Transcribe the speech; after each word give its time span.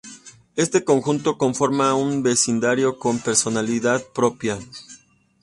Este 0.55 0.83
conjunto 0.83 1.37
conforma 1.37 1.93
un 1.93 2.23
vecindario 2.23 2.97
con 2.97 3.19
personalidad 3.19 4.03
propia. 4.15 4.57